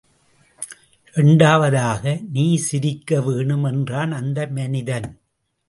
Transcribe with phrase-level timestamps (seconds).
[1.15, 5.09] இரண்டாவதாக நீ சிரிக்க வேணும், என்றான் அந்த மனிதன்.